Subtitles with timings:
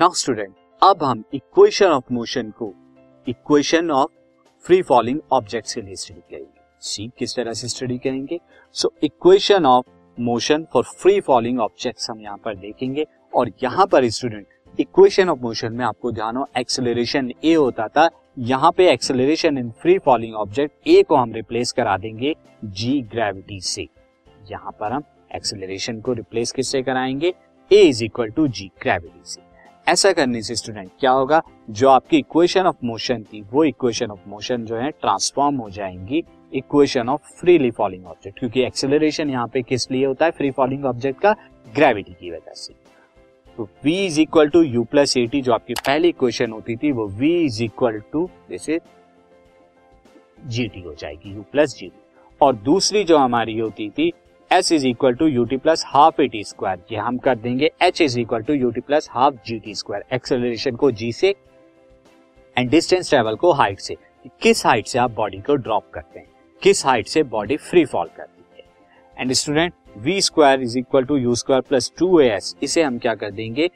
[0.00, 2.72] Now student अब हम equation of motion को
[3.26, 4.10] equation of
[4.64, 8.38] free falling object के लिए स्टडी करेंगे। सी किस तरह से स्टडी करेंगे?
[8.72, 9.84] So equation of
[10.18, 14.46] motion for free falling objects हम यहाँ पर देखेंगे। और यहाँ पर स्टूडेंट
[14.78, 18.08] इक्वेशन ऑफ़ मोशन में आपको ध्यान हो एक्सेलरेशन ए होता था।
[18.38, 23.60] यहाँ पे acceleration in free falling object a को हम रिप्लेस करा देंगे जी ग्रेविटी
[23.60, 23.86] से।
[24.50, 27.34] यहाँ पर हम एक्सेलरेशन को रिप्लेस किससे कराएँगे?
[27.70, 29.49] A is equal to g gravity से।
[29.86, 31.40] ऐसा करने से स्टूडेंट क्या होगा?
[31.70, 36.22] जो आपकी इक्वेशन ऑफ़ मोशन थी, वो इक्वेशन ऑफ़ मोशन जो है ट्रांसफॉर्म हो जाएँगी
[36.52, 40.30] equation of freely falling object क्योंकि एक्सेलरेशन यहाँ पे किस लिए होता है?
[40.30, 41.34] फ्री फॉलिंग ऑब्जेक्ट का
[41.74, 42.74] ग्रेविटी की वजह से।
[43.58, 46.92] तो v is equal to u plus a t जो आपकी पहली इक्वेशन होती थी,
[46.92, 48.80] वो v इज़ इक्वल टू जैसे
[50.46, 52.00] जी टी हो जाएगी, u प्लस जी टी
[52.40, 54.12] और दूसरी जो हमारी होती थी
[54.50, 57.70] s is equal to U T plus half A T square ये हम कर देंगे
[57.82, 61.34] H is equal to U T plus half g T square acceleration को जी से
[62.56, 63.96] एंड डिस्टेंस ट्रेवल को हाइट से.
[64.42, 66.26] किस हाइट से आप बॉडी को ड्रॉप करते हैं?
[66.62, 68.64] किस हाइट से बॉडी फ्री फॉल करती है?
[69.16, 72.98] And student v square is equal to u square plus two a s इसे हम
[72.98, 73.70] क्या कर देंगे?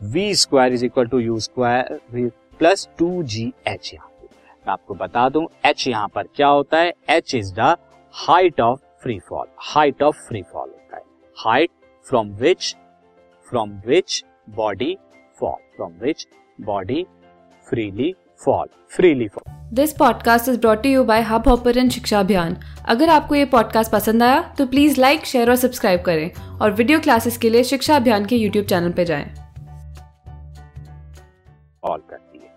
[0.00, 4.26] V square is equal to u square plus two g h यहाँ पे.
[4.26, 6.92] मैं आपको बता दूँ एच यहाँ पर क्या होता है?
[7.10, 7.76] H is the
[8.14, 11.02] height of free fall height of free fall होता है।
[11.38, 11.70] Height
[12.08, 12.76] from which
[13.50, 14.98] from which body
[15.40, 16.28] fall from which
[16.60, 17.06] body
[17.68, 22.56] freely fall freely fall this podcast is brought you by Hubhopper शिक्षा अभियान
[22.88, 27.00] अगर आपको ये podcast पसंद आया तो प्लीज़ लाइक शेयर और सब्सक्राइब करें और वीडियो
[27.00, 29.34] क्लासेस के लिए शिक्षा अभियान के यूट्यूब चैनल पर जाएँ।
[31.74, 32.54] सॉल्व करती है।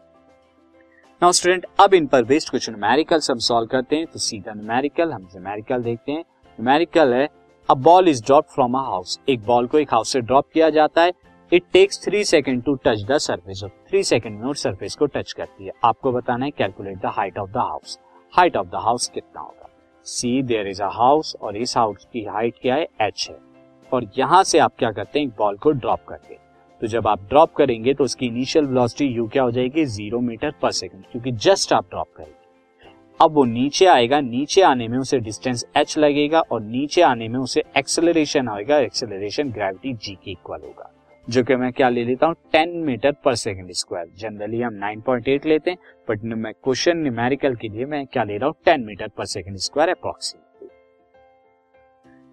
[1.21, 5.11] नाउ स्टूडेंट, अब इन पर बेस्ड कुछ न्यूमेरिकल हम सॉल्व करते हैं तो सीधा न्यूमेरिकल
[5.11, 7.27] हम न्यूमेरिकल देखते हैं। न्यूमेरिकल है
[7.69, 10.69] a ball is drop from a house एक बॉल को एक हाउस से ड्रॉप किया
[10.69, 11.13] जाता है।
[11.51, 15.05] It takes three second to touch the surface of three second में उस सर्फेस को
[15.07, 17.99] टच करती है। आपको बताना है calculate the height of the house
[18.33, 19.69] height of the house कितना होगा?
[20.05, 22.87] See there is a house और इस हाउस की हाइट क्या है?
[23.01, 23.37] एच है।
[23.91, 25.29] और यहाँ से आप क्या करते हैं?
[25.29, 26.41] बॉल को ड्रॉप करते हैं।
[26.81, 29.85] तो जब आप ड्रॉप करेंगे तो उसकी इनिशियल वेलोसिटी यू क्या हो जाएगी?
[29.85, 32.37] ज़ीरो मीटर पर सेकंड क्योंकि जस्ट आप ड्रॉप करेंगे।
[33.19, 37.39] अब वो नीचे आएगा, नीचे आने में उसे डिस्टेंस एच लगेगा और नीचे आने में
[37.39, 40.91] उसे एक्सेलरेशन आएगा एक्सेलरेशन ग्रेविटी जी के इक्वल होगा।
[41.27, 42.35] जो कि मैं क्या ले लेता हूँ?
[42.51, 45.77] Ten metre per second square generally हम नाइन पॉइंट एट लेते हैं
[46.09, 48.55] बट मैं क्वेश्चन न्यूमेरिकल के लिए मैं क्या ले रहा हूँ?
[48.65, 50.67] Ten metre per second square approximately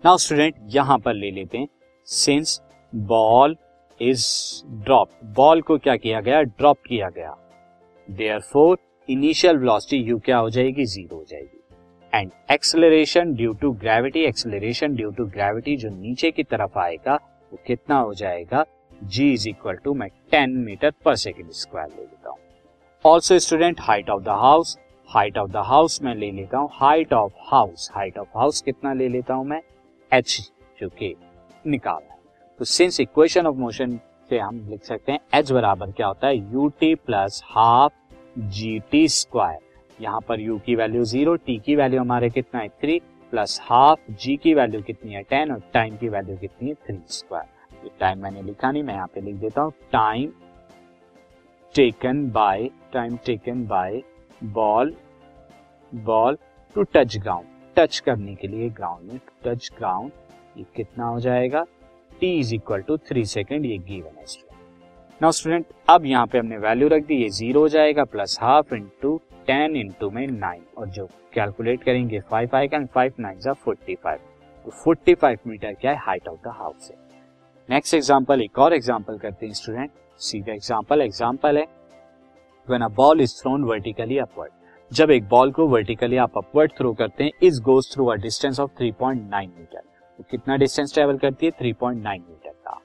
[0.04, 1.68] now student यहाँ पर ले लेते हैं।
[2.08, 2.60] Since
[2.92, 3.56] ball
[4.00, 4.26] is
[4.84, 6.42] drop ball को क्या किया गया?
[6.42, 7.36] ड्रॉप किया गया।
[8.10, 10.84] Therefore initial velocity u क्या हो जाएगी?
[10.84, 11.62] ज़ीरो हो जाएगी।
[12.12, 17.14] And acceleration due to gravity acceleration due to gravity जो नीचे की तरफ़ आएगा,
[17.52, 18.64] वो कितना हो जाएगा?
[19.04, 22.38] जी इज़ इक्वल टू मैं ten metre per second square ले लेता हूँ।
[23.04, 27.12] Also student height of the house height of the house मैं ले लेता हूँ। Height
[27.12, 29.62] of house height of house कितना ले लेता हूँ मैं?
[30.12, 31.14] एच जो कि
[31.66, 32.15] है।
[32.60, 33.98] तो सिंस इक्वेशन ऑफ़ मोशन
[34.30, 36.36] से हम लिख सकते हैं एच बराबर क्या होता है?
[36.52, 37.92] U t plus half
[38.38, 39.58] g t square
[40.00, 42.68] यहाँ पर यू की वैल्यू ज़ीरो टी की वैल्यू हमारे कितना है?
[42.68, 42.98] थ्री
[43.32, 45.22] प्लस हाफ़ जी की वैल्यू कितनी है?
[45.22, 46.74] टेन और टाइम की वैल्यू कितनी है?
[46.86, 49.72] थ्री स्क्वायर ये टाइम मैंने लिखा नहीं, मैं यहाँ पे लिख देता हूँ.
[49.92, 50.32] Time
[51.74, 54.02] taken by time taken by
[54.44, 54.94] ball
[55.92, 56.38] ball
[56.76, 57.46] to touch ground
[57.76, 60.10] touch करने के लिए ग्राउंड में टच ग्राउंड
[60.56, 61.64] ये कितना हो जाएगा?
[62.20, 64.24] T is equal to three second ये गिवन है
[65.20, 68.74] नाउ स्टूडेंट अब यहाँ पे हमने वैल्यू रख दी, ये ज़ीरो हो जाएगा plus half
[68.74, 69.16] into
[69.46, 74.18] ten into में नाइन और जो कैलकुलेट करेंगे फाइव आएगा फाइव नाइन फोर्टी फाइव
[74.64, 75.98] तो फोर्टी फाइव मीटर क्या है?
[75.98, 76.96] हाइट ऑफ़ द हाउस है।
[77.68, 79.90] नेक्स्ट एग्ज़ाम्पल एक और एग्ज़ाम्पल करते हैं स्टूडेंट
[80.20, 81.66] सीधा एग्ज़ाम्पल एग्ज़ाम्पल है।
[82.68, 84.52] When a ball is thrown vertically upward
[84.90, 88.60] जब एक बॉल को वर्टिकली आप अपवर्ड थ्रो करते हैं is goes through a distance
[88.60, 89.82] of 3.9 metre
[90.18, 91.52] तो कितना डिस्टेंस ट्रेवल करती है?
[91.52, 92.80] 3.9 मीटर का।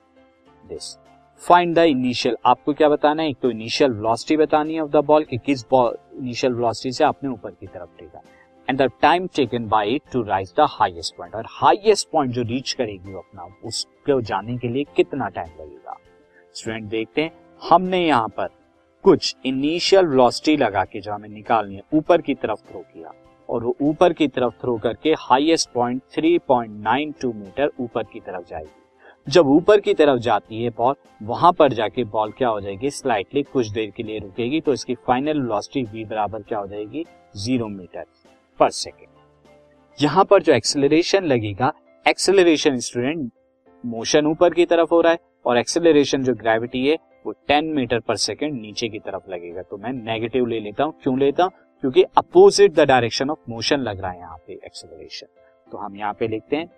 [0.69, 0.97] दिस
[1.41, 3.29] फाइंड द इनिशियल आपको क्या बताना है?
[3.29, 7.03] एक तो इनिशियल वेलोसिटी बतानी है ऑफ़ द बॉल कि किस बॉल इनिशियल वेलोसिटी से
[7.03, 8.21] आपने ऊपर की तरफ़ टेका
[8.69, 12.41] and the time taken by it to rise the highest point और हाईएस्ट पॉइंट जो
[12.41, 15.97] रीच करेगी अपना, उसको जाने के लिए कितना टाइम लगेगा?
[16.53, 17.31] स्टूडेंट देखते हैं।
[17.69, 18.47] हमने यहाँ पर
[19.03, 23.13] कुछ इनिशियल वेलोसिटी लगा के जो हमें निकालनी है, ऊपर की तरफ़ थ्रो किया।
[23.51, 28.69] और वो ऊपर की तरफ़ थ्रो करके हाईएस्ट पॉइंट 3.92 मीटर ऊपर की तरफ़ जाएगी।
[29.27, 32.89] जब ऊपर की तरफ़ जाती है बॉल वहाँ पर जाके बॉल क्या हो जाएगी?
[32.89, 37.05] स्लाइटली कुछ देर के लिए रुकेगी तो इसकी फाइनल वेलोसिटी वी बराबर क्या हो जाएगी?
[37.37, 38.05] ज़ीरो मीटर
[38.59, 39.09] पर सेकेंड
[39.99, 41.71] यहाँ पर जो एक्सेलरेशन लगेगा
[42.05, 43.31] एक्सेलरेशन स्टूडेंट
[43.83, 47.99] मोशन ऊपर की तरफ़ हो रहा है और एक्सेलरेशन जो ग्रेविटी है, वो 10 मीटर
[47.99, 51.51] पर सेकेंड नीचे की तरफ़ लगेगा। तो मैं नेगेटिव ले लेता हूँ। क्यों लेता हूँ?
[51.81, 55.27] क्योंकि opposite the direction of motion लग रहा है यहाँ पे एक्सेलरेशन
[55.71, 56.69] तो हम यहाँ पे लिखते हैं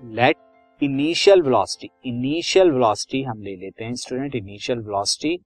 [0.00, 0.36] let
[0.82, 5.38] initial velocity initial velocity हम ले लेते हैं student initial velocity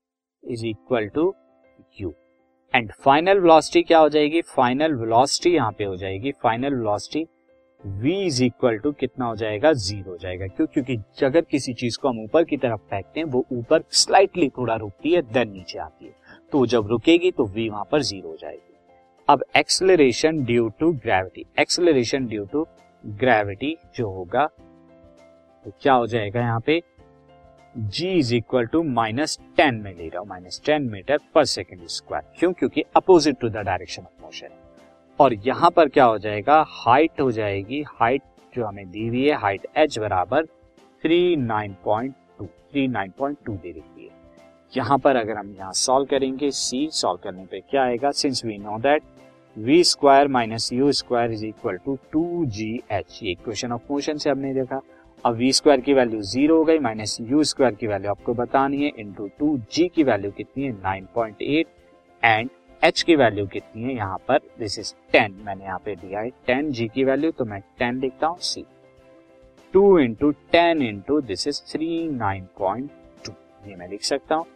[0.44, 1.34] is equal to
[2.00, 2.14] u
[2.74, 4.40] and final velocity क्या हो जाएगी?
[4.40, 7.26] फाइनल वेलोसिटी यहाँ पे हो जाएगी। Final velocity
[7.84, 9.72] v is equal to कितना हो जाएगा?
[9.72, 10.66] ज़ीरो हो जाएगा। क्यों?
[10.66, 14.76] क्योंकि अगर किसी चीज़ को हम ऊपर की तरफ़ फेंकते हैं, वो ऊपर स्लाइटली थोड़ा
[14.76, 16.14] रुकती है देन नीचे आती है।
[16.52, 18.74] तो जब रुकेगी तो v वहाँ पर ज़ीरो हो जाएगी।
[19.28, 22.66] अब acceleration due to gravity acceleration due to
[23.04, 26.80] gravity जो होगा तो क्या हो जाएगा यहाँ पे?
[27.74, 31.86] G is equal to minus ten में ले रहा हूँ। Minus ten metre per second
[31.88, 32.52] square क्यों?
[32.52, 34.48] क्योंकि opposite to the direction of motion
[35.18, 36.64] और यहाँ पर क्या हो जाएगा?
[36.68, 38.22] हाइट हो जाएगी। हाइट
[38.54, 40.46] जो हमें दी हुई है हाइट एच बराबर
[41.04, 44.10] three nine point two three nine point two दे रही है।
[44.72, 48.10] यहाँ पर अगर हम यहाँ सॉल्व करेंगे सी सॉल्व करने पे क्या आएगा?
[48.10, 49.02] Since we know that
[49.56, 54.16] v square minus u square is equal to two g h ये इक्वेशन ऑफ़ मोशन
[54.16, 54.80] से हमने देखा।
[55.24, 58.82] अब वी स्क्वायर की वैल्यू ज़ीरो हो गई माइनस यू स्क्वायर की वैल्यू आपको बतानी
[58.84, 60.72] है इंटू टू जी की वैल्यू कितनी है?
[60.72, 61.66] Nine point eight
[62.22, 62.50] and
[62.82, 63.94] h की वैल्यू कितनी है?
[63.94, 67.44] यहाँ पर दिस इज़ टेन मैंने यहाँ पे दिया है टेन जी की वैल्यू तो
[67.44, 68.64] मैं टेन लिखता हूँ see
[69.74, 72.90] two into ten into this is three nine point
[73.26, 73.32] two
[73.68, 74.46] ये मैं लिख सकता हूँ।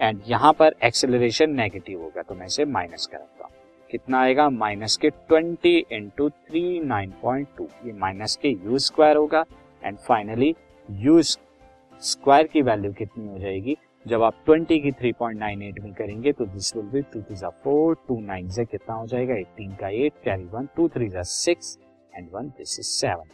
[0.00, 3.52] एंड यहाँ पर एक्सेलरेशन नेगेटिव होगा तो मैं इसे माइनस करता हूँ।
[3.90, 4.48] कितना आएगा?
[4.50, 9.44] माइनस के twenty into three nine point two ये माइनस के यू स्क्वायर होगा।
[9.84, 10.54] एंड फाइनली
[10.88, 13.76] यू स्क्वायर की वैल्यू कितनी हो जाएगी?
[14.06, 18.18] जब आप 20 की 3.98 में करेंगे तो this will be two three four two
[18.20, 19.34] nine से कितना हो जाएगा?
[19.34, 21.78] 18 का 8 carry one two three six
[22.12, 23.30] and one this is seven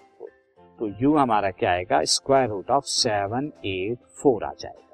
[0.78, 2.02] तो यू हमारा क्या आएगा?
[2.04, 4.89] Square root of seven eight four आ जाएगा।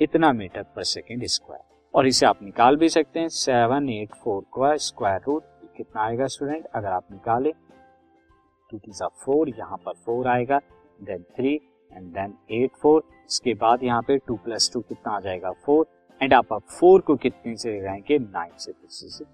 [0.00, 1.62] इतना मीटर पर सेकेंड स्क्वायर।
[1.94, 5.42] और इसे आप निकाल भी सकते हैं। सेवन एट फोर का स्क्वायर रूट
[5.76, 6.66] कितना आएगा स्टूडेंट?
[6.66, 7.52] अगर आप निकाले,
[8.72, 10.58] टू जा फोर, यहाँ पर फोर आएगा
[11.00, 11.54] then three
[11.92, 15.50] and then eight four इसके बाद यहाँ पे टू प्लस टू कितना आ जाएगा?
[15.64, 15.86] फोर
[16.20, 18.72] एंड आप अब फोर को कितने से लगाएँगे नाइन से?
[18.88, 19.24] से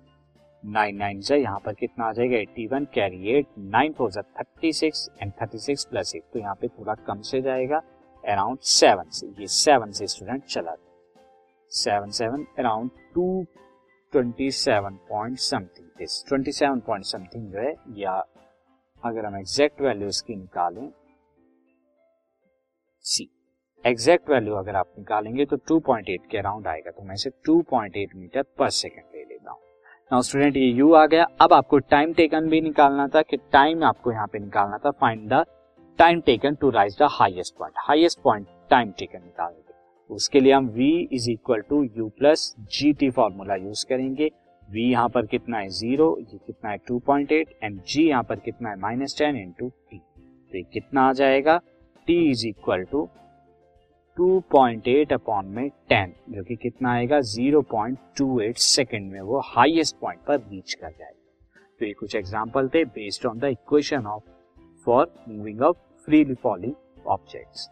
[0.62, 2.36] नाइन नाइन से यहाँ पर कितना आ जाएगा?
[2.36, 6.54] Eighty one carry eight nine four thirty six and thirty six plus eight तो यहाँ
[6.54, 7.82] पे थोड़ा कम से जाएगा।
[8.24, 10.88] अराउंड सेवन से ये सेवन से स्टूडेंट चला गया
[11.72, 13.44] seven seven around two
[14.12, 18.12] twenty seven point something this twenty seven point something जो है, या
[19.02, 20.90] अगर हम एग्जैक्ट वैल्यू इसकी निकालें
[23.04, 23.28] सी
[23.84, 28.42] एग्जैक्ट वैल्यू अगर आप निकालेंगे तो 2.8 के अराउंड आएगा। तो मैं इसे 2.8 मीटर
[28.58, 29.60] पर सेकेंड ले लेता हूँ।
[30.10, 33.84] नाउ स्टूडेंट ये यू आ गया। अब आपको टाइम टेकन भी निकालना था कि टाइम
[33.84, 35.44] आपको यहाँ पे निकालना था। Find the
[36.00, 40.68] time taken to rise the highest point highest point time taken निकालेंगे। उसके लिए हम
[40.68, 44.30] v is equal to u plus g t formula use करेंगे।
[44.68, 45.68] V यहाँ पर कितना है?
[45.68, 46.78] ज़ीरो ये कितना है?
[46.90, 48.78] 2.8 एंड g यहाँ पर कितना है?
[48.80, 51.60] माइनस टेन इंटू टी तो ये कितना आ जाएगा?
[52.06, 53.08] T is equal to
[54.16, 57.20] 2.8 upon में 10 जो कि कितना आएगा?
[57.20, 62.84] 0.28 सेकंड में वो हाईएस्ट पॉइंट पर रीच कर जाएगा। तो ये कुछ एग्जांपल थे
[62.84, 64.22] based on the equation of
[64.86, 67.68] for moving of freely falling objects